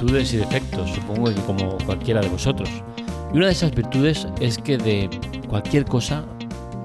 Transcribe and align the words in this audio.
virtudes 0.00 0.32
y 0.32 0.38
defectos, 0.38 0.90
supongo 0.92 1.26
que 1.26 1.40
como 1.42 1.76
cualquiera 1.84 2.22
de 2.22 2.28
vosotros. 2.28 2.70
Y 3.34 3.36
una 3.36 3.46
de 3.46 3.52
esas 3.52 3.74
virtudes 3.74 4.26
es 4.40 4.56
que 4.56 4.78
de 4.78 5.10
cualquier 5.46 5.84
cosa 5.84 6.24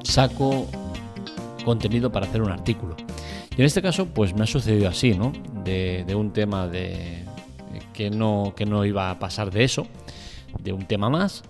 saco 0.04 0.68
contenido 1.64 2.12
para 2.12 2.26
hacer 2.26 2.42
un 2.42 2.52
artículo. 2.52 2.98
Y 3.56 3.62
en 3.62 3.68
este 3.68 3.82
caso, 3.82 4.08
pues 4.08 4.36
me 4.36 4.44
ha 4.44 4.48
sucedido 4.48 4.90
así, 4.90 5.14
¿no? 5.14 5.32
De, 5.64 6.06
un 6.14 6.34
tema 6.34 6.68
de 6.68 7.24
que 7.94 8.10
no, 8.10 8.54
que 8.54 8.66
no 8.66 8.84
iba 8.84 9.10
a 9.10 9.18
pasar 9.18 9.50
de 9.50 9.64
eso, 9.64 9.88
de 10.62 10.74
un 10.74 10.86
tema 10.86 11.10
más, 11.10 11.44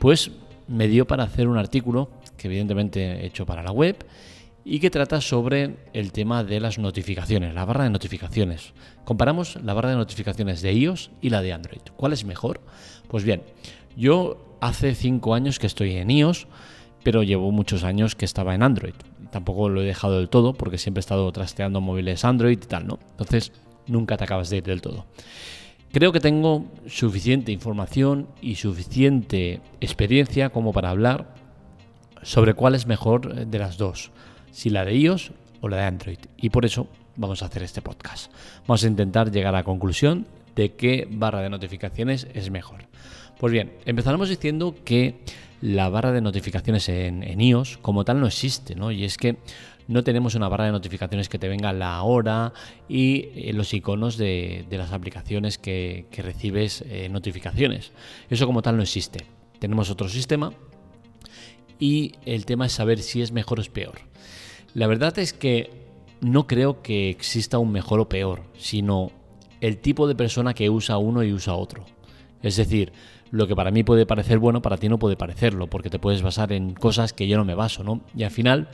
pues 0.00 0.32
me 0.66 0.88
dio 0.88 1.06
para 1.06 1.22
hacer 1.22 1.46
un 1.46 1.58
artículo 1.58 2.10
que 2.36 2.48
evidentemente 2.48 3.22
he 3.22 3.26
hecho 3.26 3.46
para 3.46 3.62
la 3.62 3.70
web 3.70 4.04
y 4.64 4.78
que 4.78 4.90
trata 4.90 5.20
sobre 5.20 5.76
el 5.92 6.12
tema 6.12 6.42
de 6.42 6.58
las 6.58 6.78
notificaciones, 6.78 7.54
la 7.54 7.66
barra 7.66 7.84
de 7.84 7.90
notificaciones. 7.90 8.72
Comparamos 9.04 9.58
la 9.62 9.74
barra 9.74 9.90
de 9.90 9.96
notificaciones 9.96 10.62
de 10.62 10.72
iOS 10.72 11.10
y 11.20 11.28
la 11.28 11.42
de 11.42 11.52
Android. 11.52 11.82
¿Cuál 11.96 12.14
es 12.14 12.24
mejor? 12.24 12.60
Pues 13.08 13.24
bien, 13.24 13.42
yo 13.96 14.56
hace 14.60 14.94
cinco 14.94 15.34
años 15.34 15.58
que 15.58 15.66
estoy 15.66 15.96
en 15.96 16.10
iOS, 16.10 16.46
pero 17.02 17.22
llevo 17.22 17.52
muchos 17.52 17.84
años 17.84 18.14
que 18.14 18.24
estaba 18.24 18.54
en 18.54 18.62
Android. 18.62 18.94
Tampoco 19.30 19.68
lo 19.68 19.82
he 19.82 19.84
dejado 19.84 20.16
del 20.16 20.30
todo 20.30 20.54
porque 20.54 20.78
siempre 20.78 21.00
he 21.00 21.02
estado 21.02 21.30
trasteando 21.32 21.82
móviles 21.82 22.24
Android 22.24 22.58
y 22.62 22.66
tal, 22.66 22.86
¿no? 22.86 22.98
Entonces 23.10 23.52
nunca 23.86 24.16
te 24.16 24.24
acabas 24.24 24.48
de 24.48 24.58
ir 24.58 24.62
del 24.62 24.80
todo. 24.80 25.04
Creo 25.92 26.10
que 26.10 26.20
tengo 26.20 26.64
suficiente 26.86 27.52
información 27.52 28.28
y 28.40 28.54
suficiente 28.54 29.60
experiencia 29.80 30.48
como 30.48 30.72
para 30.72 30.90
hablar 30.90 31.34
sobre 32.22 32.54
cuál 32.54 32.74
es 32.74 32.86
mejor 32.86 33.46
de 33.46 33.58
las 33.58 33.76
dos 33.76 34.10
si 34.54 34.70
la 34.70 34.84
de 34.84 34.94
iOS 34.96 35.32
o 35.60 35.68
la 35.68 35.78
de 35.78 35.82
Android. 35.82 36.18
Y 36.36 36.50
por 36.50 36.64
eso 36.64 36.86
vamos 37.16 37.42
a 37.42 37.46
hacer 37.46 37.62
este 37.62 37.82
podcast. 37.82 38.32
Vamos 38.66 38.84
a 38.84 38.86
intentar 38.86 39.30
llegar 39.30 39.54
a 39.54 39.58
la 39.58 39.64
conclusión 39.64 40.26
de 40.54 40.72
qué 40.72 41.08
barra 41.10 41.42
de 41.42 41.50
notificaciones 41.50 42.28
es 42.34 42.50
mejor. 42.50 42.86
Pues 43.38 43.52
bien, 43.52 43.72
empezaremos 43.84 44.28
diciendo 44.28 44.76
que 44.84 45.16
la 45.60 45.88
barra 45.88 46.12
de 46.12 46.20
notificaciones 46.20 46.88
en, 46.88 47.40
iOS 47.40 47.78
como 47.78 48.04
tal 48.04 48.20
no 48.20 48.28
existe, 48.28 48.76
¿no? 48.76 48.92
Y 48.92 49.04
es 49.04 49.16
que 49.16 49.38
no 49.88 50.04
tenemos 50.04 50.36
una 50.36 50.48
barra 50.48 50.66
de 50.66 50.72
notificaciones 50.72 51.28
que 51.28 51.38
te 51.38 51.48
venga 51.48 51.72
la 51.72 52.00
hora 52.02 52.52
y 52.88 53.28
eh, 53.34 53.52
los 53.54 53.74
iconos 53.74 54.16
de, 54.16 54.64
las 54.70 54.92
aplicaciones 54.92 55.58
que, 55.58 56.06
recibes 56.16 56.84
eh, 56.86 57.08
notificaciones. 57.08 57.90
Eso 58.30 58.46
como 58.46 58.62
tal 58.62 58.76
no 58.76 58.82
existe. 58.82 59.26
Tenemos 59.58 59.90
otro 59.90 60.08
sistema 60.08 60.52
y 61.78 62.12
el 62.24 62.46
tema 62.46 62.66
es 62.66 62.72
saber 62.72 63.00
si 63.00 63.22
es 63.22 63.32
mejor 63.32 63.58
o 63.58 63.62
es 63.62 63.68
peor. 63.68 64.00
La 64.74 64.86
verdad 64.86 65.18
es 65.18 65.32
que 65.32 65.70
no 66.20 66.46
creo 66.46 66.82
que 66.82 67.10
exista 67.10 67.58
un 67.58 67.72
mejor 67.72 68.00
o 68.00 68.08
peor, 68.08 68.42
sino 68.56 69.12
el 69.60 69.78
tipo 69.78 70.06
de 70.08 70.14
persona 70.14 70.54
que 70.54 70.70
usa 70.70 70.98
uno 70.98 71.22
y 71.22 71.32
usa 71.32 71.54
otro. 71.54 71.84
Es 72.42 72.56
decir, 72.56 72.92
lo 73.30 73.46
que 73.46 73.56
para 73.56 73.70
mí 73.70 73.82
puede 73.82 74.06
parecer 74.06 74.38
bueno, 74.38 74.62
para 74.62 74.76
ti 74.76 74.88
no 74.88 74.98
puede 74.98 75.16
parecerlo, 75.16 75.68
porque 75.68 75.90
te 75.90 75.98
puedes 75.98 76.22
basar 76.22 76.52
en 76.52 76.74
cosas 76.74 77.12
que 77.12 77.26
yo 77.26 77.36
no 77.36 77.44
me 77.44 77.54
baso, 77.54 77.82
¿no? 77.82 78.02
Y 78.14 78.22
al 78.22 78.30
final, 78.30 78.68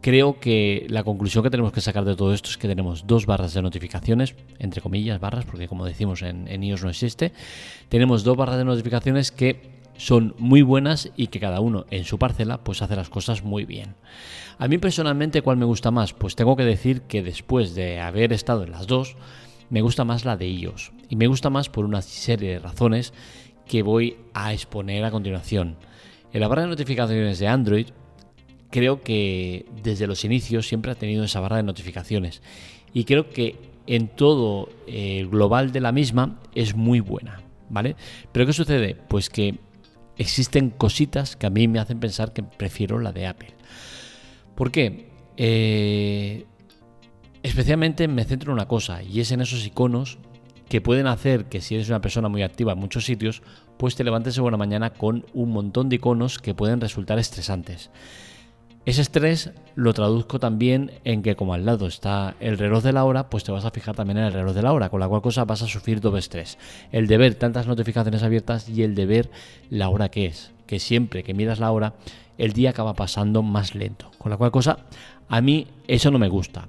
creo 0.00 0.38
que 0.38 0.86
la 0.90 1.02
conclusión 1.02 1.42
que 1.42 1.50
tenemos 1.50 1.72
que 1.72 1.80
sacar 1.80 2.04
de 2.04 2.14
todo 2.14 2.34
esto 2.34 2.50
es 2.50 2.58
que 2.58 2.68
tenemos 2.68 3.06
dos 3.06 3.26
barras 3.26 3.54
de 3.54 3.62
notificaciones, 3.62 4.34
entre 4.58 4.82
comillas 4.82 5.18
barras, 5.20 5.44
porque 5.44 5.66
como 5.66 5.86
decimos 5.86 6.22
en, 6.22 6.46
en 6.48 6.62
iOS 6.62 6.84
no 6.84 6.90
existe, 6.90 7.32
tenemos 7.88 8.22
dos 8.22 8.36
barras 8.36 8.58
de 8.58 8.64
notificaciones 8.64 9.32
que 9.32 9.73
son 9.96 10.34
muy 10.38 10.62
buenas 10.62 11.10
y 11.16 11.28
que 11.28 11.40
cada 11.40 11.60
uno 11.60 11.86
en 11.90 12.04
su 12.04 12.18
parcela 12.18 12.62
pues 12.62 12.82
hace 12.82 12.96
las 12.96 13.08
cosas 13.08 13.44
muy 13.44 13.64
bien. 13.64 13.94
A 14.58 14.68
mí 14.68 14.78
personalmente, 14.78 15.42
¿cuál 15.42 15.56
me 15.56 15.64
gusta 15.64 15.90
más? 15.90 16.12
Pues 16.12 16.36
tengo 16.36 16.56
que 16.56 16.64
decir 16.64 17.02
que 17.02 17.22
después 17.22 17.74
de 17.74 18.00
haber 18.00 18.32
estado 18.32 18.64
en 18.64 18.72
las 18.72 18.86
dos, 18.86 19.16
me 19.70 19.82
gusta 19.82 20.04
más 20.04 20.24
la 20.24 20.36
de 20.36 20.48
iOS. 20.48 20.92
Y 21.08 21.16
me 21.16 21.26
gusta 21.26 21.50
más 21.50 21.68
por 21.68 21.84
una 21.84 22.02
serie 22.02 22.52
de 22.52 22.58
razones 22.58 23.12
que 23.66 23.82
voy 23.82 24.16
a 24.34 24.52
exponer 24.52 25.04
a 25.04 25.10
continuación. 25.10 25.76
En 26.32 26.40
la 26.40 26.48
barra 26.48 26.62
de 26.62 26.68
notificaciones 26.68 27.38
de 27.38 27.48
Android, 27.48 27.86
creo 28.70 29.02
que 29.02 29.66
desde 29.82 30.06
los 30.06 30.24
inicios 30.24 30.66
siempre 30.66 30.92
ha 30.92 30.96
tenido 30.96 31.24
esa 31.24 31.40
barra 31.40 31.56
de 31.56 31.62
notificaciones. 31.62 32.42
Y 32.92 33.04
creo 33.04 33.30
que 33.30 33.56
en 33.86 34.08
todo 34.08 34.68
el 34.86 35.28
global 35.28 35.72
de 35.72 35.80
la 35.80 35.92
misma 35.92 36.40
es 36.54 36.74
muy 36.74 37.00
buena. 37.00 37.40
¿Vale? 37.70 37.96
Pero 38.30 38.46
¿qué 38.46 38.52
sucede? 38.52 38.94
Pues 39.08 39.30
que 39.30 39.58
existen 40.18 40.70
cositas 40.70 41.36
que 41.36 41.46
a 41.46 41.50
mí 41.50 41.68
me 41.68 41.78
hacen 41.78 42.00
pensar 42.00 42.32
que 42.32 42.42
prefiero 42.42 42.98
la 42.98 43.12
de 43.12 43.26
Apple. 43.26 43.54
¿Por 44.54 44.70
qué? 44.70 45.10
Eh, 45.36 46.46
especialmente 47.42 48.08
me 48.08 48.24
centro 48.24 48.52
en 48.52 48.54
una 48.54 48.68
cosa 48.68 49.02
y 49.02 49.20
es 49.20 49.32
en 49.32 49.40
esos 49.40 49.66
iconos 49.66 50.18
que 50.68 50.80
pueden 50.80 51.06
hacer 51.06 51.46
que 51.46 51.60
si 51.60 51.74
eres 51.74 51.88
una 51.88 52.00
persona 52.00 52.28
muy 52.28 52.42
activa 52.42 52.72
en 52.72 52.78
muchos 52.78 53.04
sitios, 53.04 53.42
pues 53.76 53.96
te 53.96 54.04
levantes 54.04 54.34
de 54.34 54.40
buena 54.40 54.56
mañana 54.56 54.90
con 54.90 55.26
un 55.34 55.50
montón 55.50 55.88
de 55.88 55.96
iconos 55.96 56.38
que 56.38 56.54
pueden 56.54 56.80
resultar 56.80 57.18
estresantes. 57.18 57.90
Ese 58.86 59.00
estrés 59.00 59.50
lo 59.76 59.94
traduzco 59.94 60.38
también 60.38 60.90
en 61.04 61.22
que 61.22 61.36
como 61.36 61.54
al 61.54 61.64
lado 61.64 61.86
está 61.86 62.34
el 62.38 62.58
reloj 62.58 62.82
de 62.82 62.92
la 62.92 63.04
hora, 63.04 63.30
pues 63.30 63.42
te 63.42 63.50
vas 63.50 63.64
a 63.64 63.70
fijar 63.70 63.96
también 63.96 64.18
en 64.18 64.24
el 64.24 64.32
reloj 64.34 64.54
de 64.54 64.60
la 64.60 64.74
hora, 64.74 64.90
con 64.90 65.00
la 65.00 65.08
cual 65.08 65.22
cosa 65.22 65.46
vas 65.46 65.62
a 65.62 65.66
sufrir 65.66 66.02
doble 66.02 66.18
estrés. 66.18 66.58
El 66.92 67.06
de 67.06 67.16
ver 67.16 67.34
tantas 67.34 67.66
notificaciones 67.66 68.22
abiertas 68.22 68.68
y 68.68 68.82
el 68.82 68.94
de 68.94 69.06
ver 69.06 69.30
la 69.70 69.88
hora 69.88 70.10
que 70.10 70.26
es. 70.26 70.52
Que 70.66 70.80
siempre 70.80 71.22
que 71.22 71.32
miras 71.32 71.60
la 71.60 71.72
hora, 71.72 71.94
el 72.36 72.52
día 72.52 72.70
acaba 72.70 72.92
pasando 72.92 73.42
más 73.42 73.74
lento. 73.74 74.10
Con 74.18 74.28
la 74.30 74.36
cual 74.36 74.50
cosa, 74.50 74.80
a 75.28 75.40
mí 75.40 75.66
eso 75.88 76.10
no 76.10 76.18
me 76.18 76.28
gusta. 76.28 76.68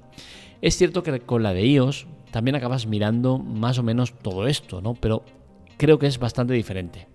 Es 0.62 0.78
cierto 0.78 1.02
que 1.02 1.20
con 1.20 1.42
la 1.42 1.52
de 1.52 1.66
iOS 1.66 2.06
también 2.30 2.54
acabas 2.54 2.86
mirando 2.86 3.38
más 3.38 3.78
o 3.78 3.82
menos 3.82 4.14
todo 4.14 4.46
esto, 4.46 4.80
¿no? 4.80 4.94
Pero 4.94 5.22
creo 5.76 5.98
que 5.98 6.06
es 6.06 6.18
bastante 6.18 6.54
diferente. 6.54 7.08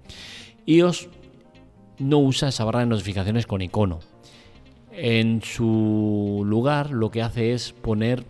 iOS 0.67 1.09
no 1.97 2.19
usa 2.19 2.49
esa 2.49 2.65
barra 2.65 2.81
de 2.81 2.85
notificaciones 2.85 3.47
con 3.47 3.63
icono 3.63 3.99
en 4.91 5.41
su 5.41 6.43
lugar 6.45 6.91
lo 6.91 7.11
que 7.11 7.21
hace 7.21 7.53
es 7.53 7.71
poner 7.71 8.25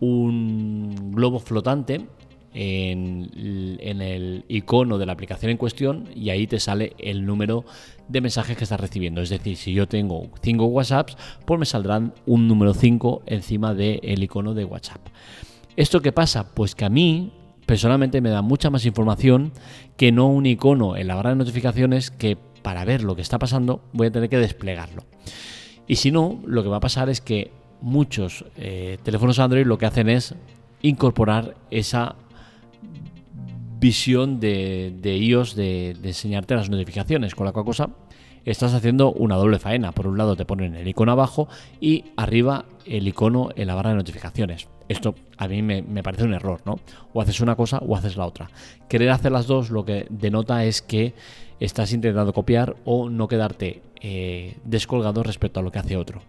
un 0.00 1.12
globo 1.12 1.38
flotante 1.38 2.06
en, 2.52 4.00
el 4.00 4.44
icono 4.48 4.98
de 4.98 5.06
la 5.06 5.12
aplicación 5.12 5.50
en 5.50 5.56
cuestión 5.56 6.08
y 6.14 6.30
ahí 6.30 6.46
te 6.46 6.58
sale 6.58 6.94
el 6.98 7.24
número 7.24 7.64
de 8.08 8.20
mensajes 8.20 8.56
que 8.56 8.64
estás 8.64 8.80
recibiendo. 8.80 9.20
Es 9.20 9.30
decir, 9.30 9.56
si 9.56 9.72
yo 9.72 9.86
tengo 9.86 10.28
5 10.42 10.64
WhatsApps, 10.64 11.16
pues 11.44 11.60
me 11.60 11.66
saldrán 11.66 12.14
un 12.26 12.48
número 12.48 12.74
5 12.74 13.22
encima 13.26 13.74
del 13.74 14.22
icono 14.22 14.54
de 14.54 14.64
WhatsApp. 14.64 15.06
¿Esto 15.76 16.02
qué 16.02 16.12
pasa? 16.12 16.52
Pues 16.54 16.74
que 16.74 16.84
a 16.84 16.90
mí 16.90 17.32
personalmente 17.66 18.20
me 18.20 18.30
da 18.30 18.42
mucha 18.42 18.70
más 18.70 18.84
información 18.84 19.52
que 19.96 20.10
no 20.10 20.26
un 20.26 20.46
icono 20.46 20.96
en 20.96 21.06
la 21.06 21.14
barra 21.14 21.30
de 21.30 21.36
notificaciones 21.36 22.10
que 22.10 22.36
para 22.62 22.84
ver 22.84 23.02
lo 23.02 23.14
que 23.14 23.22
está 23.22 23.38
pasando 23.38 23.82
voy 23.92 24.08
a 24.08 24.10
tener 24.10 24.28
que 24.28 24.38
desplegarlo. 24.38 25.04
Y 25.90 25.96
si 25.96 26.12
no, 26.12 26.38
lo 26.46 26.62
que 26.62 26.68
va 26.68 26.76
a 26.76 26.80
pasar 26.80 27.10
es 27.10 27.20
que 27.20 27.50
muchos 27.80 28.44
eh, 28.56 28.98
teléfonos 29.02 29.40
Android 29.40 29.66
lo 29.66 29.76
que 29.76 29.86
hacen 29.86 30.08
es 30.08 30.36
incorporar 30.82 31.56
esa 31.72 32.14
visión 33.80 34.38
de, 34.38 34.94
iOS 35.02 35.56
de, 35.56 35.96
enseñarte 36.04 36.54
las 36.54 36.70
notificaciones, 36.70 37.34
con 37.34 37.44
la 37.44 37.50
cual 37.50 37.64
cosa 37.64 37.90
estás 38.44 38.72
haciendo 38.72 39.10
una 39.10 39.34
doble 39.34 39.58
faena. 39.58 39.90
Por 39.90 40.06
un 40.06 40.16
lado 40.16 40.36
te 40.36 40.44
ponen 40.44 40.76
el 40.76 40.86
icono 40.86 41.10
abajo 41.10 41.48
y 41.80 42.04
arriba 42.16 42.66
el 42.86 43.08
icono 43.08 43.48
en 43.56 43.66
la 43.66 43.74
barra 43.74 43.90
de 43.90 43.96
notificaciones. 43.96 44.68
Esto 44.90 45.14
a 45.36 45.46
mí 45.46 45.62
me, 45.62 46.02
parece 46.02 46.24
un 46.24 46.34
error, 46.34 46.62
¿no? 46.64 46.80
O 47.12 47.22
haces 47.22 47.40
una 47.40 47.54
cosa 47.54 47.78
o 47.78 47.94
haces 47.94 48.16
la 48.16 48.26
otra. 48.26 48.50
Querer 48.88 49.10
hacer 49.10 49.30
las 49.30 49.46
dos 49.46 49.70
lo 49.70 49.84
que 49.84 50.08
denota 50.10 50.64
es 50.64 50.82
que 50.82 51.14
estás 51.60 51.92
intentando 51.92 52.32
copiar 52.32 52.74
o 52.84 53.08
no 53.08 53.28
quedarte 53.28 53.82
eh, 54.00 54.56
descolgado 54.64 55.22
respecto 55.22 55.60
a 55.60 55.62
lo 55.62 55.70
que 55.70 55.78
hace 55.78 55.96
otro. 55.96 56.22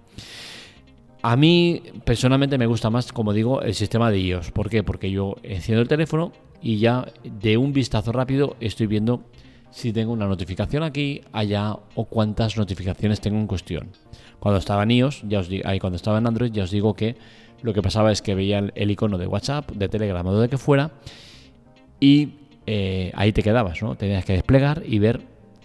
A 1.24 1.36
mí 1.36 1.82
personalmente 2.06 2.60
me 2.60 2.68
gusta 2.68 2.92
más, 2.92 3.12
como 3.12 3.34
digo, 3.34 3.64
el 3.64 3.74
sistema 3.74 4.12
de 4.12 4.20
iOS. 4.20 4.52
¿Por 4.52 4.70
qué? 4.70 4.84
Porque 4.84 5.10
yo 5.10 5.38
enciendo 5.42 5.82
el 5.82 5.88
teléfono 5.88 6.32
y 6.62 6.78
ya 6.78 7.08
de 7.24 7.58
un 7.58 7.74
vistazo 7.74 8.12
rápido 8.12 8.58
estoy 8.60 8.86
viendo 8.86 9.24
si 9.72 9.92
tengo 9.92 10.14
una 10.14 10.28
notificación 10.28 10.84
aquí, 10.84 11.22
allá 11.32 11.78
o 11.96 12.06
cuántas 12.06 12.58
notificaciones 12.58 13.22
tengo 13.22 13.40
en 13.40 13.48
cuestión. 13.48 13.90
Cuando 14.40 14.60
estaba 14.60 14.84
en 14.84 14.92
iOS, 14.92 15.24
ya 15.28 15.40
os 15.40 15.48
digo, 15.48 15.64
cuando 15.80 15.96
estaba 15.96 16.20
en 16.20 16.28
Android, 16.28 16.52
ya 16.52 16.64
os 16.64 16.72
digo 16.72 16.94
que 16.94 17.16
lo 17.62 17.74
que 17.74 17.82
pasaba 17.82 18.12
es 18.12 18.22
que 18.22 18.36
veía 18.36 18.60
el, 18.74 18.92
icono 18.92 19.18
de 19.18 19.28
WhatsApp, 19.28 19.72
de 19.72 19.90
Telegram 19.90 20.26
o 20.26 20.40
de 20.40 20.50
que 20.50 20.58
fuera 20.58 20.92
y 22.00 22.34
eh, 22.66 23.12
ahí 23.16 23.32
te 23.32 23.44
quedabas, 23.44 23.82
¿no? 23.82 23.96
Tenías 23.96 24.26
que 24.26 24.34
desplegar 24.34 24.84
y 24.86 25.00
ver 25.00 25.22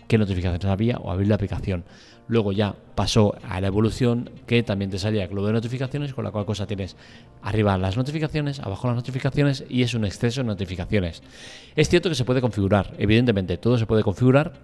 qué 0.09 0.19
notificaciones 0.19 0.65
había 0.67 0.99
o 0.99 1.11
abrir 1.11 1.29
la 1.29 1.35
aplicación. 1.35 1.85
Luego 2.29 2.53
ya 2.53 2.75
pasó 2.95 3.37
a 3.49 3.61
la 3.61 3.69
evolución 3.69 4.31
que 4.47 4.63
también 4.63 4.91
te 4.91 4.99
salía 4.99 5.25
el 5.25 5.29
globo 5.29 5.47
de 5.47 5.53
notificaciones, 5.53 6.13
con 6.13 6.25
la 6.25 6.33
cual 6.33 6.45
cosa 6.45 6.67
tienes 6.67 6.97
arriba 7.43 7.79
las 7.79 7.97
notificaciones, 7.97 8.59
abajo 8.61 8.89
las 8.89 8.97
notificaciones 8.97 9.65
y 9.69 9.83
es 9.83 9.95
un 9.95 10.05
exceso 10.05 10.41
de 10.41 10.49
notificaciones. 10.49 11.23
Es 11.77 11.89
cierto 11.89 12.09
que 12.09 12.17
se 12.17 12.25
puede 12.25 12.41
configurar, 12.41 12.95
evidentemente 12.99 13.59
todo 13.59 13.79
se 13.79 13.87
puede 13.87 14.03
configurar 14.03 14.55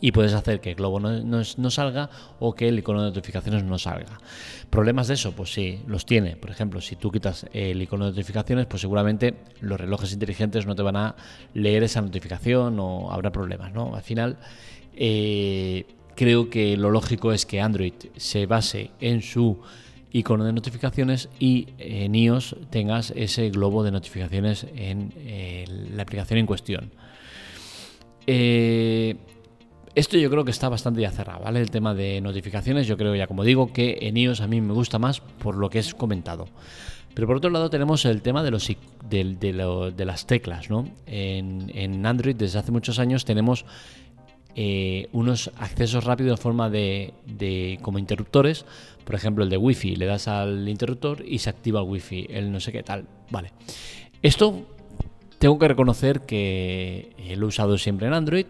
y 0.00 0.12
puedes 0.12 0.32
hacer 0.32 0.60
que 0.60 0.70
el 0.70 0.76
globo 0.76 1.00
no, 1.00 1.70
salga 1.70 2.10
o 2.38 2.54
que 2.54 2.68
el 2.68 2.78
icono 2.78 3.02
de 3.02 3.08
notificaciones 3.08 3.64
no 3.64 3.78
salga. 3.78 4.18
¿Problemas 4.70 5.08
de 5.08 5.14
eso? 5.14 5.32
Pues 5.32 5.52
sí, 5.52 5.80
los 5.86 6.06
tiene. 6.06 6.36
Por 6.36 6.50
ejemplo, 6.50 6.80
si 6.80 6.96
tú 6.96 7.10
quitas 7.10 7.46
el 7.52 7.82
icono 7.82 8.06
de 8.06 8.12
notificaciones, 8.12 8.66
pues 8.66 8.80
seguramente 8.80 9.34
los 9.60 9.78
relojes 9.78 10.12
inteligentes 10.12 10.66
no 10.66 10.74
te 10.74 10.82
van 10.82 10.96
a 10.96 11.16
leer 11.54 11.82
esa 11.82 12.00
notificación 12.00 12.78
o 12.80 13.12
habrá 13.12 13.30
problemas, 13.30 13.72
¿no? 13.72 13.94
Al 13.94 14.02
final, 14.02 14.38
eh, 14.96 15.86
creo 16.16 16.50
que 16.50 16.76
lo 16.76 16.90
lógico 16.90 17.32
es 17.32 17.46
que 17.46 17.60
Android 17.60 17.94
se 18.16 18.46
base 18.46 18.90
en 19.00 19.22
su 19.22 19.60
icono 20.12 20.44
de 20.44 20.52
notificaciones 20.52 21.28
y 21.38 21.68
en 21.78 22.14
iOS 22.14 22.56
tengas 22.70 23.12
ese 23.14 23.50
globo 23.50 23.82
de 23.82 23.92
notificaciones 23.92 24.66
en 24.74 25.12
eh, 25.16 25.64
la 25.94 26.02
aplicación 26.02 26.38
en 26.38 26.46
cuestión. 26.46 26.90
Eh, 28.26 29.16
esto 29.94 30.16
yo 30.16 30.30
creo 30.30 30.44
que 30.44 30.50
está 30.50 30.68
bastante 30.68 31.00
ya 31.00 31.10
cerrado, 31.10 31.44
¿vale? 31.44 31.60
El 31.60 31.70
tema 31.70 31.94
de 31.94 32.20
notificaciones, 32.20 32.86
yo 32.86 32.96
creo 32.96 33.14
ya 33.14 33.26
como 33.26 33.44
digo 33.44 33.72
que 33.72 33.98
en 34.02 34.16
iOS 34.16 34.40
a 34.40 34.46
mí 34.46 34.60
me 34.60 34.72
gusta 34.72 34.98
más 34.98 35.20
por 35.20 35.56
lo 35.56 35.70
que 35.70 35.78
es 35.78 35.94
comentado. 35.94 36.46
Pero 37.14 37.26
por 37.26 37.36
otro 37.36 37.50
lado 37.50 37.70
tenemos 37.70 38.04
el 38.04 38.22
tema 38.22 38.42
de, 38.42 38.52
los, 38.52 38.70
de, 39.08 40.04
las 40.04 40.26
teclas, 40.26 40.70
¿no? 40.70 40.88
En, 41.06 42.06
Android 42.06 42.36
desde 42.36 42.60
hace 42.60 42.70
muchos 42.70 43.00
años 43.00 43.24
tenemos 43.24 43.64
eh, 44.54 45.08
unos 45.12 45.50
accesos 45.58 46.04
rápidos 46.04 46.38
en 46.38 46.42
forma 46.42 46.70
de, 46.70 47.78
como 47.82 47.98
interruptores, 47.98 48.64
por 49.04 49.16
ejemplo 49.16 49.42
el 49.42 49.50
de 49.50 49.56
Wi-Fi, 49.56 49.96
le 49.96 50.06
das 50.06 50.28
al 50.28 50.68
interruptor 50.68 51.24
y 51.26 51.38
se 51.38 51.50
activa 51.50 51.80
el 51.80 51.88
Wi-Fi, 51.88 52.28
el 52.30 52.52
no 52.52 52.60
sé 52.60 52.70
qué 52.70 52.84
tal, 52.84 53.06
vale. 53.30 53.52
Esto 54.22 54.66
tengo 55.40 55.58
que 55.58 55.66
reconocer 55.66 56.20
que 56.20 57.12
lo 57.36 57.46
he 57.46 57.48
usado 57.48 57.76
siempre 57.76 58.06
en 58.06 58.14
Android, 58.14 58.46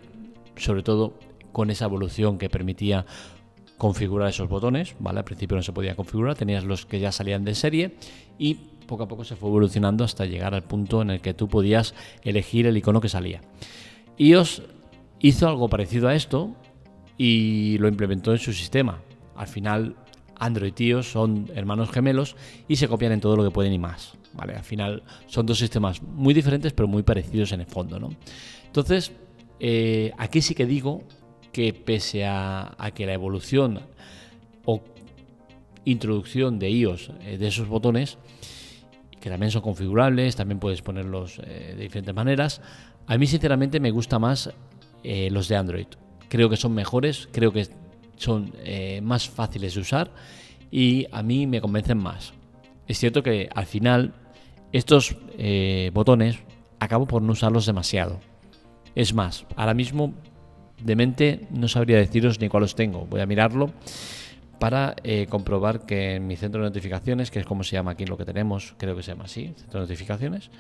sobre 0.57 0.83
todo 0.83 1.15
con 1.53 1.71
esa 1.71 1.87
evolución 1.87 2.39
que 2.39 2.49
permitía 2.49 3.07
configurar 3.81 4.29
esos 4.29 4.49
botones, 4.49 4.95
¿vale? 4.99 5.21
Al 5.21 5.25
principio 5.25 5.57
no 5.57 5.63
se 5.63 5.73
podía 5.73 5.97
configurar, 5.97 6.37
tenías 6.37 6.65
los 6.65 6.85
que 6.85 7.01
ya 7.01 7.13
salían 7.13 7.45
de 7.45 7.55
serie 7.55 7.97
y 8.39 8.55
poco 8.87 9.05
a 9.05 9.09
poco 9.09 9.25
se 9.25 9.37
fue 9.37 9.49
evolucionando 9.49 10.05
hasta 10.05 10.27
llegar 10.27 10.53
al 10.53 10.65
punto 10.65 11.01
en 11.01 11.11
el 11.11 11.21
que 11.21 11.33
tú 11.33 11.49
podías 11.49 11.95
elegir 12.23 12.67
el 12.67 12.77
icono 12.77 13.01
que 13.01 13.09
salía. 13.09 13.41
iOS 14.19 14.63
hizo 15.21 15.49
algo 15.49 15.69
parecido 15.69 16.09
a 16.09 16.15
esto 16.15 16.55
y 17.17 17.79
lo 17.79 17.89
implementó 17.89 18.33
en 18.33 18.39
su 18.39 18.53
sistema. 18.53 19.01
Al 19.37 19.47
final 19.47 19.97
Android 20.37 20.75
y 20.77 20.89
iOS 20.89 21.11
son 21.11 21.49
hermanos 21.55 21.91
gemelos 21.91 22.37
y 22.69 22.77
se 22.77 22.89
copian 22.89 23.13
en 23.13 23.21
todo 23.21 23.37
lo 23.37 23.45
que 23.45 23.51
pueden 23.51 23.73
y 23.73 23.79
más. 23.79 24.15
¿vale? 24.35 24.55
Al 24.55 24.65
final 24.65 25.05
son 25.27 25.47
dos 25.47 25.59
sistemas 25.59 26.03
muy 26.03 26.35
diferentes 26.35 26.73
pero 26.73 26.89
muy 26.89 27.03
parecidos 27.03 27.53
en 27.53 27.61
el 27.61 27.67
fondo. 27.67 27.99
¿no? 27.99 28.11
Entonces, 28.67 29.13
eh, 29.61 30.13
aquí 30.19 30.43
sí 30.43 30.55
que 30.55 30.67
digo 30.67 31.05
que 31.53 31.73
pese 31.73 32.25
a, 32.27 32.75
que 32.95 33.07
la 33.07 33.15
evolución 33.15 33.81
o 34.65 34.83
introducción 35.85 36.59
de 36.59 36.71
iOS 36.71 37.11
eh, 37.23 37.39
de 37.39 37.49
esos 37.49 37.69
botones, 37.69 38.19
que 39.21 39.31
también 39.31 39.51
son 39.51 39.63
configurables, 39.63 40.37
también 40.37 40.61
puedes 40.61 40.83
ponerlos 40.83 41.41
eh, 41.45 41.75
de 41.77 41.83
diferentes 41.83 42.15
maneras, 42.15 42.61
a 43.07 43.19
mí 43.19 43.27
sinceramente 43.27 43.81
me 43.81 43.91
gusta 43.91 44.19
más 44.19 44.51
eh, 45.03 45.29
los 45.31 45.49
de 45.49 45.57
Android. 45.57 45.87
Creo 46.29 46.49
que 46.49 46.57
son 46.57 46.75
mejores, 46.75 47.29
creo 47.33 47.53
que 47.53 47.67
son 48.17 48.53
más 49.03 49.29
fáciles 49.29 49.75
de 49.75 49.81
usar 49.81 50.13
y 50.71 51.07
a 51.11 51.23
mí 51.23 51.47
me 51.47 51.61
convencen 51.61 51.99
más. 51.99 52.35
Es 52.87 52.99
cierto 52.99 53.23
que 53.23 53.49
al 53.53 53.67
final 53.67 54.13
estos 54.71 55.17
botones 55.93 56.39
acabo 56.79 57.07
por 57.07 57.23
no 57.23 57.33
usarlos 57.33 57.67
demasiado. 57.67 58.21
Es 58.95 59.13
más, 59.15 59.47
ahora 59.57 59.75
mismo 59.75 60.15
de 60.83 60.97
mente 60.97 61.47
no 61.51 61.69
sabría 61.69 61.99
deciros 61.99 62.41
ni 62.41 62.49
cuáles 62.49 62.75
tengo. 62.75 63.07
Voy 63.07 63.21
a 63.21 63.27
mirarlo 63.27 63.71
para 64.59 64.95
eh, 65.05 65.27
comprobar 65.29 65.87
que 65.87 66.17
en 66.17 66.27
mi 66.27 66.37
centro 66.37 66.63
de 66.63 66.69
notificaciones, 66.69 67.31
que 67.31 67.41
es 67.41 67.47
como 67.47 67.65
se 67.65 67.77
llama 67.77 67.93
aquí 67.93 68.05
lo 68.05 68.17
que 68.17 68.27
tenemos, 68.27 68.75
creo 68.77 68.95
que 68.95 69.03
se 69.03 69.13
llama 69.13 69.25
así, 69.25 69.53
centro 69.57 69.81
de 69.81 69.87
notificaciones, 69.87 70.51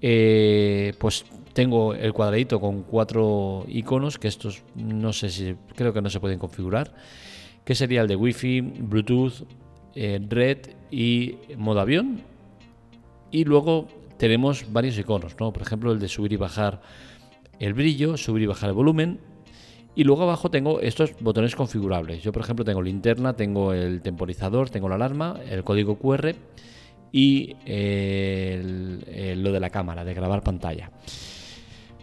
eh, 0.00 0.94
pues 0.98 1.26
tengo 1.52 1.92
el 1.92 2.12
cuadradito 2.12 2.60
con 2.60 2.82
cuatro 2.84 3.64
iconos, 3.68 4.18
que 4.18 4.28
estos 4.28 4.62
no 4.74 5.12
sé 5.12 5.28
si, 5.28 5.56
creo 5.74 5.92
que 5.92 6.00
no 6.00 6.08
se 6.08 6.20
pueden 6.20 6.38
configurar, 6.38 6.94
que 7.64 7.74
sería 7.74 8.00
el 8.00 8.08
de 8.08 8.16
Wi-Fi, 8.16 8.60
Bluetooth, 8.60 9.44
eh, 9.94 10.20
Red 10.26 10.58
y 10.90 11.36
modo 11.56 11.80
avión. 11.80 12.22
Y 13.30 13.44
luego 13.44 13.88
tenemos 14.16 14.72
varios 14.72 14.98
iconos, 14.98 15.36
¿no? 15.38 15.52
Por 15.52 15.62
ejemplo, 15.62 15.92
el 15.92 15.98
de 15.98 16.08
subir 16.08 16.32
y 16.32 16.36
bajar 16.36 16.80
el 17.58 17.74
brillo, 17.74 18.16
subir 18.16 18.44
y 18.44 18.46
bajar 18.46 18.70
el 18.70 18.74
volumen, 18.74 19.20
y 19.98 20.04
luego 20.04 20.22
abajo 20.22 20.48
tengo 20.48 20.80
estos 20.80 21.10
botones 21.18 21.56
configurables. 21.56 22.22
Yo, 22.22 22.30
por 22.30 22.42
ejemplo, 22.42 22.64
tengo 22.64 22.80
linterna, 22.80 23.32
tengo 23.32 23.72
el 23.72 24.00
temporizador, 24.00 24.70
tengo 24.70 24.88
la 24.88 24.94
alarma, 24.94 25.40
el 25.50 25.64
código 25.64 25.98
QR 25.98 26.36
y 27.10 27.56
lo 27.66 29.52
de 29.52 29.58
la 29.60 29.70
cámara, 29.70 30.04
de 30.04 30.14
grabar 30.14 30.44
pantalla. 30.44 30.92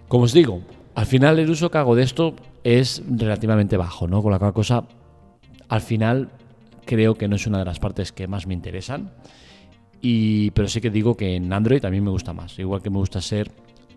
Como 0.10 0.26
os 0.26 0.34
digo, 0.34 0.62
al 0.94 1.06
final 1.06 1.40
el 1.40 1.50
uso 1.50 1.72
que 1.72 1.78
hago 1.78 1.96
de 1.96 2.04
esto 2.04 2.36
es 2.66 3.02
relativamente 3.08 3.78
bajo, 3.78 4.10
¿no? 4.10 4.22
Con 4.22 4.34
la 4.34 4.40
cual 4.40 4.52
cosa, 4.52 4.84
al 5.70 5.80
final 5.80 6.32
creo 6.84 7.16
que 7.16 7.30
no 7.30 7.38
es 7.38 7.48
una 7.48 7.60
de 7.60 7.66
las 7.66 7.80
partes 7.80 8.12
que 8.12 8.28
más 8.28 8.46
me 8.46 8.56
interesan. 8.56 9.14
Y, 10.02 10.52
pero 10.52 10.68
sí 10.68 10.82
que 10.82 10.90
digo 10.90 11.16
que 11.16 11.38
en 11.38 11.54
Android 11.54 11.86
mí 11.86 12.02
me 12.02 12.12
gusta 12.12 12.34
más. 12.34 12.60
Igual 12.60 12.82
que 12.82 12.90
me 12.90 12.98
gusta 12.98 13.22
ser 13.22 13.50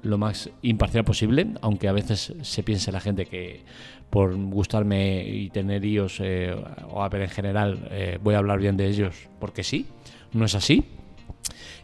lo 0.03 0.19
más 0.19 0.51
imparcial 0.63 1.05
posible, 1.05 1.47
aunque 1.61 1.89
a 1.89 1.93
veces 1.93 2.35
se 2.43 2.63
piense 2.63 2.93
la 2.93 3.01
gente 3.01 3.27
que 3.27 3.63
por 4.11 4.35
gustarme 4.35 5.27
y 5.27 5.51
tener 5.51 5.85
iOS 5.85 6.21
eh, 6.21 6.57
o 6.91 7.03
Apple 7.03 7.25
en 7.25 7.31
general 7.31 7.89
eh, 7.91 8.19
voy 8.23 8.35
a 8.35 8.39
hablar 8.39 8.59
bien 8.59 8.77
de 8.77 8.87
ellos 8.87 9.15
porque 9.39 9.63
sí, 9.63 9.87
no 10.33 10.45
es 10.45 10.55
así. 10.55 10.85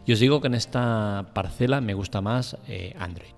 Y 0.05 0.13
os 0.13 0.19
digo 0.19 0.39
que 0.39 0.47
en 0.47 0.55
esta 0.55 1.31
parcela 1.33 1.81
me 1.81 1.93
gusta 1.93 2.21
más 2.21 2.57
eh, 2.67 2.95
Android. 2.99 3.33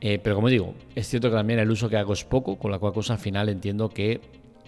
pero 0.00 0.36
como 0.36 0.48
digo, 0.48 0.74
es 0.94 1.08
cierto 1.08 1.28
que 1.28 1.36
también 1.36 1.58
el 1.58 1.70
uso 1.70 1.88
que 1.88 1.96
hago 1.96 2.12
es 2.12 2.24
poco, 2.24 2.56
con 2.56 2.70
la 2.70 2.78
cual 2.78 2.92
cosa 2.92 3.14
al 3.14 3.18
final 3.18 3.48
entiendo 3.48 3.88
que 3.88 4.20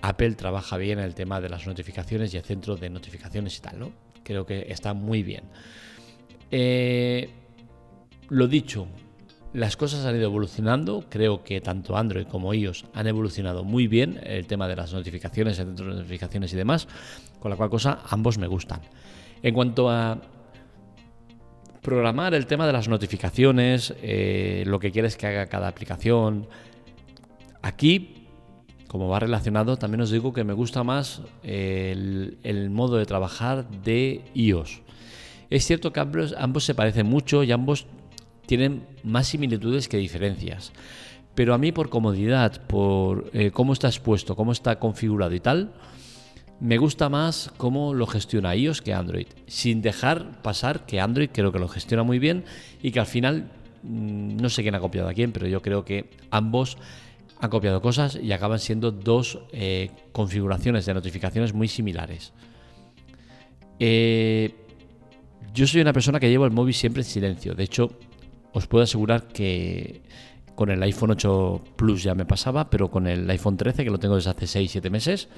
Apple 0.02 0.32
trabaja 0.32 0.76
bien 0.76 0.98
en 0.98 1.04
el 1.04 1.14
tema 1.14 1.40
de 1.40 1.48
las 1.48 1.66
notificaciones 1.66 2.34
y 2.34 2.36
el 2.36 2.42
centro 2.42 2.76
de 2.76 2.90
notificaciones 2.90 3.56
y 3.56 3.60
tal, 3.60 3.78
¿no? 3.78 3.92
Creo 4.24 4.44
que 4.44 4.66
está 4.68 4.92
muy 4.92 5.22
bien. 5.22 5.44
Eh, 6.50 7.30
lo 8.28 8.48
dicho, 8.48 8.86
las 9.52 9.76
cosas 9.76 10.06
han 10.06 10.16
ido 10.16 10.24
evolucionando. 10.24 11.04
Creo 11.08 11.44
que 11.44 11.60
tanto 11.60 11.96
Android 11.96 12.26
como 12.26 12.54
iOS 12.54 12.86
han 12.94 13.06
evolucionado 13.06 13.64
muy 13.64 13.86
bien 13.86 14.20
el 14.24 14.46
tema 14.46 14.66
de 14.66 14.76
las 14.76 14.92
notificaciones, 14.92 15.58
el 15.58 15.66
centro 15.66 15.86
de 15.86 16.00
notificaciones 16.00 16.52
y 16.52 16.56
demás, 16.56 16.88
con 17.38 17.50
la 17.50 17.56
cual 17.56 17.70
cosa 17.70 18.00
ambos 18.08 18.38
me 18.38 18.46
gustan. 18.46 18.80
En 19.42 19.54
cuanto 19.54 19.90
a 19.90 20.20
programar 21.82 22.32
el 22.32 22.46
tema 22.46 22.66
de 22.66 22.72
las 22.72 22.88
notificaciones, 22.88 23.94
eh, 24.02 24.62
lo 24.66 24.78
que 24.78 24.92
quieres 24.92 25.16
que 25.16 25.26
haga 25.26 25.46
cada 25.46 25.68
aplicación, 25.68 26.46
aquí, 27.60 28.28
como 28.86 29.08
va 29.08 29.18
relacionado, 29.18 29.76
también 29.76 30.00
os 30.02 30.10
digo 30.10 30.32
que 30.32 30.44
me 30.44 30.52
gusta 30.52 30.84
más 30.84 31.22
el, 31.42 32.68
modo 32.70 32.96
de 32.96 33.04
trabajar 33.04 33.68
de 33.68 34.22
iOS. 34.34 34.80
Es 35.50 35.66
cierto 35.66 35.92
que 35.92 36.00
ambos 36.00 36.64
se 36.64 36.74
parecen 36.74 37.06
mucho 37.06 37.42
y 37.42 37.52
ambos 37.52 37.86
tienen 38.52 38.82
más 39.02 39.28
similitudes 39.28 39.88
que 39.88 39.96
diferencias. 39.96 40.72
Pero 41.34 41.54
a 41.54 41.58
mí 41.58 41.72
por 41.72 41.88
comodidad, 41.88 42.60
por 42.66 43.30
eh, 43.32 43.50
cómo 43.50 43.72
está 43.72 43.88
expuesto, 43.88 44.36
cómo 44.36 44.52
está 44.52 44.78
configurado 44.78 45.34
y 45.34 45.40
tal, 45.40 45.72
me 46.60 46.76
gusta 46.76 47.08
más 47.08 47.50
cómo 47.56 47.94
lo 47.94 48.06
gestiona 48.06 48.54
iOS 48.54 48.82
que 48.82 48.92
Android. 48.92 49.26
Sin 49.46 49.80
dejar 49.80 50.42
pasar 50.42 50.84
que 50.84 51.00
Android 51.00 51.30
creo 51.32 51.50
que 51.50 51.58
lo 51.58 51.66
gestiona 51.66 52.02
muy 52.02 52.18
bien 52.18 52.44
y 52.82 52.90
que 52.90 53.00
al 53.00 53.06
final, 53.06 53.50
mm, 53.84 54.36
no 54.36 54.50
sé 54.50 54.60
quién 54.60 54.74
ha 54.74 54.80
copiado 54.80 55.08
a 55.08 55.14
quién, 55.14 55.32
pero 55.32 55.46
yo 55.46 55.62
creo 55.62 55.86
que 55.86 56.10
ambos 56.30 56.76
han 57.40 57.48
copiado 57.48 57.80
cosas 57.80 58.18
y 58.22 58.32
acaban 58.32 58.58
siendo 58.58 58.90
dos 58.90 59.38
eh, 59.52 59.88
configuraciones 60.12 60.84
de 60.84 60.92
notificaciones 60.92 61.54
muy 61.54 61.68
similares. 61.68 62.34
Eh, 63.78 64.54
yo 65.54 65.66
soy 65.66 65.80
una 65.80 65.94
persona 65.94 66.20
que 66.20 66.28
llevo 66.28 66.44
el 66.44 66.50
móvil 66.50 66.74
siempre 66.74 67.00
en 67.00 67.08
silencio. 67.08 67.54
De 67.54 67.64
hecho, 67.64 67.98
os 68.52 68.66
puedo 68.66 68.84
asegurar 68.84 69.28
que 69.28 70.02
con 70.54 70.70
el 70.70 70.82
iPhone 70.82 71.12
8 71.12 71.62
Plus 71.76 72.02
ya 72.02 72.14
me 72.14 72.24
pasaba, 72.24 72.70
pero 72.70 72.90
con 72.90 73.06
el 73.06 73.28
iPhone 73.30 73.56
13, 73.56 73.84
que 73.84 73.90
lo 73.90 73.98
tengo 73.98 74.16
desde 74.16 74.30
hace 74.30 74.46
6-7 74.46 74.90
meses, 74.90 75.28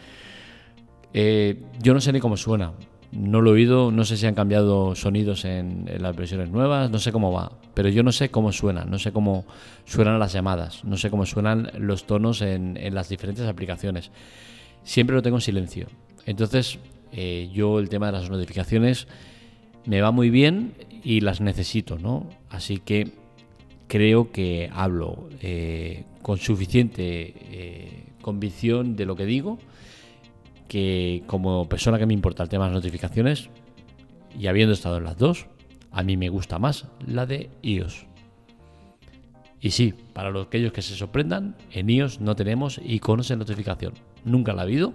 eh, 1.12 1.62
yo 1.80 1.94
no 1.94 2.00
sé 2.00 2.12
ni 2.12 2.20
cómo 2.20 2.36
suena. 2.36 2.72
No 3.12 3.40
lo 3.40 3.50
he 3.50 3.52
oído, 3.54 3.92
no 3.92 4.04
sé 4.04 4.16
si 4.16 4.26
han 4.26 4.34
cambiado 4.34 4.96
sonidos 4.96 5.44
en, 5.44 5.88
las 6.00 6.16
versiones 6.16 6.50
nuevas, 6.50 6.90
no 6.90 6.98
sé 6.98 7.12
cómo 7.12 7.30
va, 7.30 7.52
pero 7.72 7.88
yo 7.88 8.02
no 8.02 8.10
sé 8.10 8.30
cómo 8.30 8.50
suena, 8.50 8.84
no 8.84 8.98
sé 8.98 9.12
cómo 9.12 9.44
suenan 9.84 10.18
las 10.18 10.32
llamadas, 10.32 10.84
no 10.84 10.96
sé 10.96 11.10
cómo 11.10 11.24
suenan 11.24 11.70
los 11.78 12.08
tonos 12.08 12.42
en, 12.42 12.76
las 12.92 13.08
diferentes 13.08 13.46
aplicaciones. 13.46 14.10
Siempre 14.82 15.14
lo 15.14 15.22
tengo 15.22 15.36
en 15.36 15.42
silencio. 15.42 15.86
Entonces, 16.26 16.80
eh, 17.12 17.48
yo 17.52 17.78
el 17.78 17.88
tema 17.88 18.06
de 18.06 18.12
las 18.12 18.30
notificaciones 18.30 19.06
me 19.86 20.00
va 20.00 20.10
muy 20.10 20.30
bien 20.30 20.74
y 21.02 21.20
las 21.20 21.40
necesito, 21.40 21.98
¿no? 21.98 22.28
Así 22.50 22.78
que 22.78 23.12
creo 23.86 24.32
que 24.32 24.70
hablo 24.72 25.28
eh, 25.42 26.04
con 26.22 26.38
suficiente 26.38 27.34
eh, 27.50 28.04
convicción 28.22 28.96
de 28.96 29.06
lo 29.06 29.16
que 29.16 29.26
digo, 29.26 29.58
que 30.68 31.22
como 31.26 31.68
persona 31.68 31.98
que 31.98 32.06
me 32.06 32.14
importa 32.14 32.42
el 32.42 32.48
tema 32.48 32.64
de 32.64 32.72
las 32.72 32.82
notificaciones, 32.82 33.50
y 34.38 34.46
habiendo 34.46 34.72
estado 34.72 34.96
en 34.96 35.04
las 35.04 35.18
dos, 35.18 35.46
a 35.92 36.02
mí 36.02 36.16
me 36.16 36.28
gusta 36.28 36.58
más 36.58 36.86
la 37.06 37.26
de 37.26 37.50
iOS. 37.62 38.06
Y 39.60 39.70
sí, 39.70 39.94
para 40.12 40.30
los 40.30 40.46
aquellos 40.46 40.72
que 40.72 40.82
se 40.82 40.94
sorprendan, 40.94 41.56
en 41.70 41.88
iOS 41.88 42.20
no 42.20 42.34
tenemos 42.36 42.80
iconos 42.84 43.28
de 43.28 43.36
notificación. 43.36 43.94
Nunca 44.24 44.52
la 44.52 44.62
ha 44.62 44.64
habido. 44.64 44.94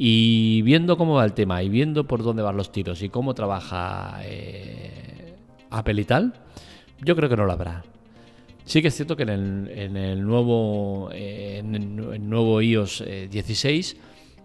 Y 0.00 0.62
viendo 0.62 0.96
cómo 0.96 1.14
va 1.14 1.24
el 1.24 1.32
tema 1.32 1.60
y 1.64 1.68
viendo 1.68 2.06
por 2.06 2.22
dónde 2.22 2.40
van 2.40 2.56
los 2.56 2.70
tiros 2.70 3.02
y 3.02 3.08
cómo 3.08 3.34
trabaja 3.34 4.20
eh, 4.22 5.34
Apple 5.70 6.00
y 6.00 6.04
tal, 6.04 6.34
yo 7.04 7.16
creo 7.16 7.28
que 7.28 7.36
no 7.36 7.44
lo 7.46 7.50
habrá. 7.50 7.82
Sí 8.64 8.80
que 8.80 8.88
es 8.88 8.94
cierto 8.94 9.16
que 9.16 9.24
en 9.24 9.96
el, 9.96 10.24
nuevo, 10.24 11.10
en 11.12 11.74
el 11.74 12.28
nuevo 12.30 12.62
iOS 12.62 13.02
16, 13.28 13.92
eh, 13.92 13.98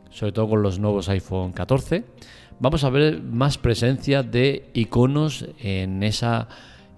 sobre 0.09 0.31
todo 0.31 0.49
con 0.49 0.63
los 0.63 0.79
nuevos 0.79 1.07
iPhone 1.09 1.51
14, 1.51 2.03
vamos 2.59 2.83
a 2.83 2.89
ver 2.89 3.21
más 3.21 3.59
presencia 3.59 4.23
de 4.23 4.71
iconos 4.73 5.45
en 5.59 6.01
esa 6.01 6.47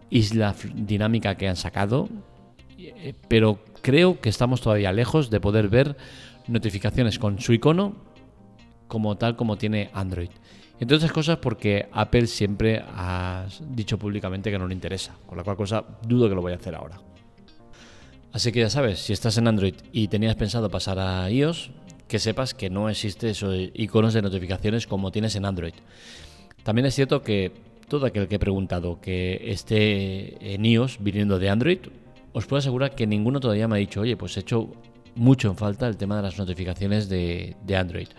isla 0.10 0.56
dinámica 0.74 1.36
que 1.36 1.50
han 1.50 1.58
sacado, 1.58 2.08
eh, 2.78 3.16
pero 3.28 3.60
creo 3.82 4.22
que 4.22 4.30
estamos 4.30 4.62
todavía 4.62 4.94
lejos 4.94 5.30
de 5.30 5.42
poder 5.42 5.68
ver 5.68 5.98
notificaciones 6.48 7.20
con 7.20 7.42
su 7.42 7.52
icono 7.52 8.15
como 8.88 9.16
tal 9.18 9.36
como 9.36 9.58
tiene 9.58 9.90
Android. 9.94 10.30
Entonces 10.80 11.12
cosas 11.12 11.38
porque 11.38 11.88
Apple 11.92 12.28
siempre 12.28 12.84
ha 12.86 13.46
dicho 13.70 13.98
públicamente 13.98 14.52
que 14.52 14.60
no 14.60 14.68
le 14.68 14.74
interesa, 14.74 15.16
con 15.26 15.38
la 15.38 15.44
cual 15.44 15.56
cosa 15.56 15.84
dudo 16.06 16.28
que 16.28 16.36
lo 16.36 16.42
voy 16.42 16.54
a 16.54 16.56
hacer 16.56 16.76
ahora. 16.76 17.00
Así 18.34 18.52
que 18.52 18.60
ya 18.60 18.70
sabes, 18.70 19.00
si 19.00 19.14
estás 19.14 19.38
en 19.38 19.48
Android 19.48 19.76
y 19.94 20.10
tenías 20.10 20.36
pensado 20.36 20.70
pasar 20.70 21.00
a 21.00 21.30
iOS, 21.32 21.72
que 22.08 22.20
sepas 22.20 22.54
que 22.54 22.70
no 22.70 22.90
existe 22.90 23.30
esos 23.30 23.56
iconos 23.74 24.14
de 24.14 24.22
notificaciones 24.22 24.88
como 24.88 25.12
tienes 25.12 25.36
en 25.36 25.46
Android. 25.46 25.74
También 26.64 26.86
es 26.86 26.96
cierto 26.96 27.22
que 27.22 27.54
todo 27.88 28.06
aquel 28.06 28.28
que 28.28 28.36
he 28.36 28.40
preguntado 28.40 29.00
que 29.00 29.52
esté 29.52 30.54
en 30.54 30.66
iOS 30.66 30.98
viniendo 31.00 31.40
de 31.40 31.50
Android, 31.50 31.80
os 32.34 32.46
puedo 32.46 32.60
asegurar 32.60 32.96
que 32.96 33.08
ninguno 33.08 33.40
todavía 33.40 33.68
me 33.68 33.76
ha 33.76 33.80
dicho, 33.80 34.02
oye, 34.02 34.18
pues 34.18 34.36
he 34.36 34.42
hecho 34.42 34.72
mucho 35.16 35.50
en 35.50 35.56
falta 35.56 35.88
el 35.88 35.96
tema 35.98 36.18
de 36.18 36.24
las 36.24 36.38
notificaciones 36.38 37.08
de, 37.08 37.56
Android. 37.78 38.10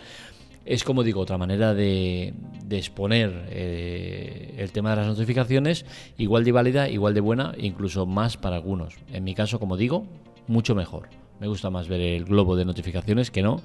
Es 0.67 0.83
como 0.83 1.05
digo, 1.05 1.21
otra 1.21 1.39
manera 1.39 1.75
de, 1.75 2.35
exponer 2.71 3.47
eh, 3.51 4.55
el 4.59 4.73
tema 4.73 4.91
de 4.91 4.97
las 4.97 5.07
notificaciones, 5.07 5.87
igual 6.19 6.45
de 6.45 6.53
válida, 6.53 6.89
igual 6.89 7.15
de 7.15 7.21
buena, 7.21 7.55
incluso 7.57 8.05
más 8.05 8.37
para 8.37 8.57
algunos. 8.57 8.95
En 9.13 9.23
mi 9.23 9.35
caso, 9.35 9.61
como 9.61 9.77
digo, 9.77 10.07
mucho 10.49 10.75
mejor. 10.75 11.09
Me 11.41 11.47
gusta 11.47 11.71
más 11.71 11.87
ver 11.87 12.01
el 12.01 12.25
globo 12.25 12.57
de 12.57 12.65
notificaciones 12.65 13.31
que 13.31 13.43
no 13.43 13.63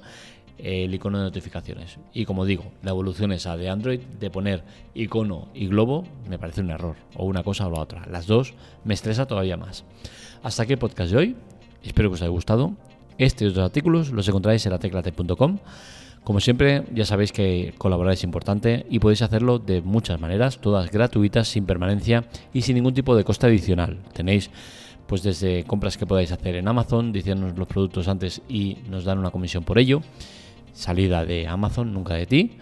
el 0.58 0.94
icono 0.94 1.18
de 1.18 1.24
notificaciones. 1.24 1.98
Y 2.12 2.24
como 2.24 2.44
digo, 2.44 2.64
la 2.82 2.90
evolución 2.90 3.32
esa 3.32 3.56
de 3.56 3.68
Android 3.68 4.00
de 4.00 4.30
poner 4.30 4.62
icono 4.94 5.48
y 5.54 5.66
globo 5.66 6.04
me 6.28 6.38
parece 6.38 6.60
un 6.60 6.70
error, 6.70 6.96
o 7.16 7.24
una 7.24 7.42
cosa 7.42 7.66
o 7.66 7.70
la 7.70 7.80
otra. 7.80 8.06
Las 8.06 8.26
dos 8.26 8.54
me 8.84 8.94
estresa 8.94 9.26
todavía 9.26 9.56
más. 9.56 9.84
Hasta 10.42 10.62
aquí 10.62 10.74
el 10.74 10.78
podcast 10.78 11.10
de 11.10 11.16
hoy. 11.16 11.36
Espero 11.82 12.10
que 12.10 12.14
os 12.14 12.22
haya 12.22 12.30
gustado. 12.30 12.74
Este 13.18 13.44
y 13.44 13.48
otros 13.48 13.64
artículos 13.64 14.10
los 14.12 14.28
encontráis 14.28 14.64
en 14.66 14.72
la 14.72 14.78
teclate.com. 14.78 15.58
Como 16.24 16.38
siempre, 16.38 16.84
ya 16.94 17.04
sabéis 17.04 17.32
que 17.32 17.74
colaborar 17.78 18.12
es 18.12 18.22
importante 18.22 18.86
y 18.88 19.00
podéis 19.00 19.22
hacerlo 19.22 19.58
de 19.58 19.82
muchas 19.82 20.20
maneras, 20.20 20.58
todas 20.60 20.90
gratuitas, 20.90 21.48
sin 21.48 21.66
permanencia 21.66 22.24
y 22.52 22.62
sin 22.62 22.76
ningún 22.76 22.94
tipo 22.94 23.16
de 23.16 23.24
coste 23.24 23.46
adicional. 23.46 23.98
Tenéis 24.12 24.50
pues 25.08 25.24
desde 25.24 25.64
compras 25.64 25.98
que 25.98 26.06
podáis 26.06 26.30
hacer 26.30 26.54
en 26.54 26.68
Amazon, 26.68 27.12
diciéndonos 27.12 27.58
los 27.58 27.66
productos 27.66 28.06
antes 28.06 28.40
y 28.48 28.78
nos 28.88 29.04
dan 29.04 29.18
una 29.18 29.30
comisión 29.30 29.64
por 29.64 29.78
ello, 29.78 30.00
salida 30.72 31.24
de 31.24 31.48
Amazon, 31.48 31.92
nunca 31.92 32.14
de 32.14 32.26
ti, 32.26 32.52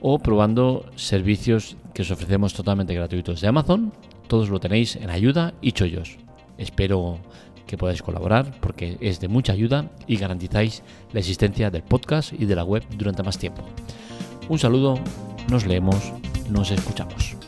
o 0.00 0.18
probando 0.18 0.86
servicios 0.96 1.76
que 1.92 2.02
os 2.02 2.10
ofrecemos 2.10 2.54
totalmente 2.54 2.94
gratuitos 2.94 3.40
de 3.40 3.48
Amazon, 3.48 3.92
todos 4.28 4.48
lo 4.48 4.60
tenéis 4.60 4.96
en 4.96 5.10
ayuda 5.10 5.54
y 5.60 5.72
chollos. 5.72 6.16
Espero 6.56 7.18
que 7.66 7.78
podáis 7.78 8.02
colaborar 8.02 8.58
porque 8.60 8.96
es 9.00 9.20
de 9.20 9.28
mucha 9.28 9.52
ayuda 9.52 9.90
y 10.06 10.16
garantizáis 10.16 10.82
la 11.12 11.20
existencia 11.20 11.70
del 11.70 11.82
podcast 11.82 12.32
y 12.32 12.46
de 12.46 12.56
la 12.56 12.64
web 12.64 12.84
durante 12.96 13.22
más 13.22 13.38
tiempo. 13.38 13.62
Un 14.48 14.58
saludo, 14.58 14.98
nos 15.48 15.66
leemos, 15.66 16.12
nos 16.50 16.70
escuchamos. 16.70 17.43